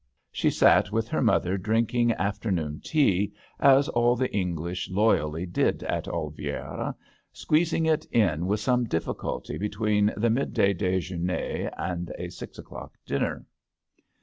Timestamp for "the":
4.15-4.33, 10.17-10.31